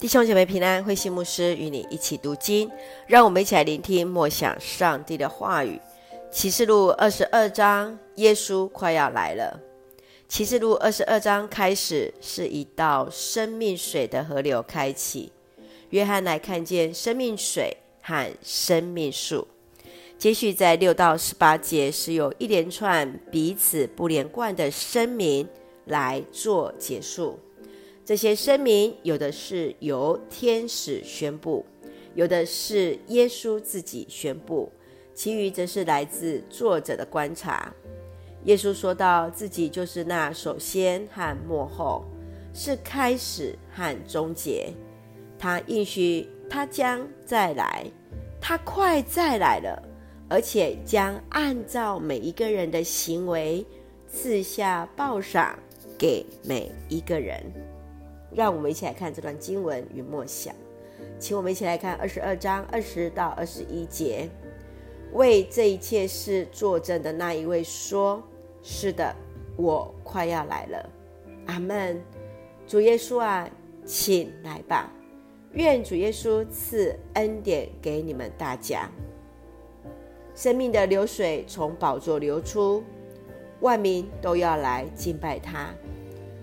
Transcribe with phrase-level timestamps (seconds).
[0.00, 2.70] 弟兄姐妹平安，慧馨牧师与你一起读经，
[3.06, 5.80] 让我们一起来聆听默想上帝的话语。
[6.30, 9.60] 启示录二十二章，耶稣快要来了。
[10.28, 15.30] 启示录二十二章开始是一道生命水的河流开启，
[15.90, 19.46] 约翰来看见生命水和生命树。
[20.18, 25.48] 接续在六到十八节是由一连串彼此不连贯的声明
[25.86, 27.38] 来做结束。
[28.04, 31.64] 这些声明，有的是由天使宣布，
[32.14, 34.70] 有的是耶稣自己宣布，
[35.14, 37.72] 其余则是来自作者的观察。
[38.44, 42.04] 耶稣说到自己就是那首先和幕后，
[42.52, 44.72] 是开始和终结。
[45.38, 47.86] 他应许他将再来，
[48.40, 49.80] 他快再来了，
[50.28, 53.64] 而且将按照每一个人的行为
[54.08, 55.56] 赐下报赏
[55.96, 57.40] 给每一个人。
[58.34, 60.54] 让我们一起来看这段经文与默想，
[61.18, 64.28] 请我们一起来看二十二章二十到二十一节。
[65.12, 68.22] 为这一切事作证的那一位说
[68.62, 69.14] ：“是的，
[69.56, 70.90] 我快要来了。”
[71.46, 72.02] 阿门。
[72.66, 73.46] 主耶稣啊，
[73.84, 74.90] 请来吧。
[75.52, 78.88] 愿主耶稣赐恩典给你们大家。
[80.34, 82.82] 生命的流水从宝座流出，
[83.60, 85.74] 万民都要来敬拜他。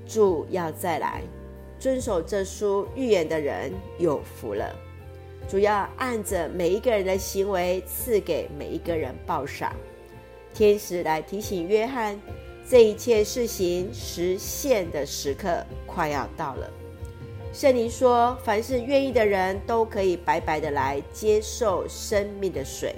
[0.06, 1.24] 主要再来。
[1.80, 4.76] 遵守这书预言的人有福了。
[5.48, 9.76] 主要按着每一个人的行为赐给每一个人报赏。
[10.54, 12.20] 天使来提醒约翰，
[12.68, 16.70] 这一切事情实现的时刻快要到了。
[17.52, 22.94] 圣灵说，凡是愿意的人都可以白白的来接受生命的水。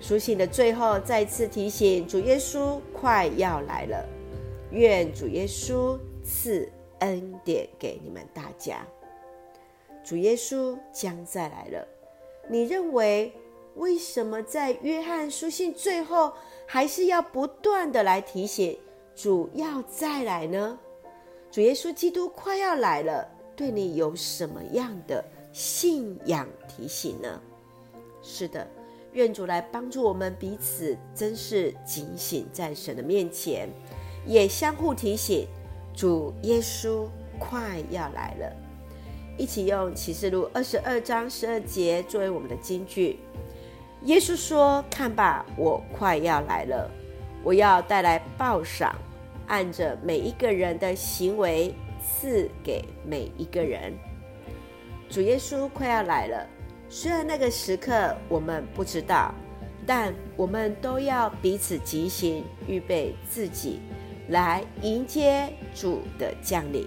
[0.00, 4.08] 书信的最后再次提醒，主耶稣快要来了。
[4.72, 6.68] 愿主耶稣赐。
[7.00, 8.86] 恩典给你们大家，
[10.02, 11.86] 主耶稣将再来了。
[12.48, 13.32] 你认为
[13.76, 16.32] 为什么在约翰书信最后
[16.66, 18.78] 还是要不断的来提醒
[19.14, 20.78] 主要再来呢？
[21.50, 27.40] 主耶稣基督快要来了，对你有什么样的信仰提醒呢？
[28.22, 28.66] 是的，
[29.12, 33.68] 愿主来帮助我们彼此，真是警醒在神的面前，
[34.26, 35.46] 也相互提醒。
[36.00, 37.06] 主耶稣
[37.38, 38.56] 快要来了，
[39.36, 43.18] 一起用启示录二十二章十二节作为我们的金句。
[44.04, 46.90] 耶稣说：“看吧，我快要来了，
[47.44, 48.96] 我要带来报赏，
[49.46, 53.92] 按着每一个人的行为赐给每一个人。”
[55.10, 56.46] 主耶稣快要来了，
[56.88, 59.34] 虽然那个时刻我们不知道，
[59.86, 63.80] 但我们都要彼此提醒，预备自己。
[64.30, 66.86] 来迎接主的降临，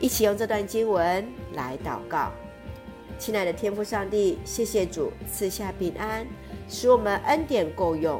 [0.00, 2.32] 一起用这段经文来祷告。
[3.18, 6.26] 亲爱的天父上帝，谢谢主赐下平安，
[6.66, 8.18] 使我们恩典够用。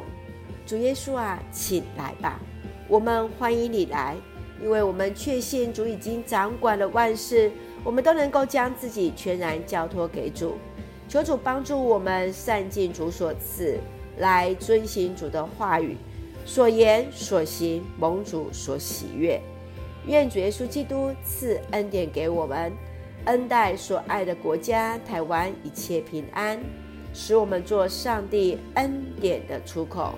[0.63, 2.39] 主耶稣啊，请来吧，
[2.87, 4.15] 我们欢迎你来，
[4.61, 7.51] 因为我们确信主已经掌管了万事，
[7.83, 10.55] 我们都能够将自己全然交托给主。
[11.09, 13.79] 求主帮助我们善尽主所赐，
[14.17, 15.97] 来遵行主的话语。
[16.45, 19.41] 所言所行，蒙主所喜悦。
[20.05, 22.71] 愿主耶稣基督赐恩典给我们，
[23.25, 26.59] 恩待所爱的国家台湾一切平安，
[27.11, 30.13] 使我们做上帝恩典的出口。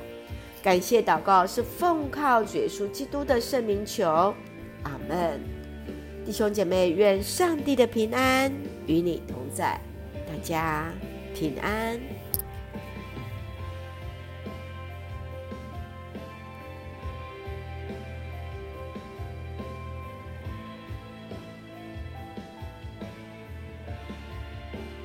[0.62, 4.34] 感谢祷告是奉靠主耶稣基督的圣名求，
[4.84, 5.40] 阿门。
[6.26, 8.52] 弟兄姐妹，愿上帝的平安
[8.86, 9.80] 与你同在，
[10.14, 10.92] 大家
[11.34, 11.98] 平安。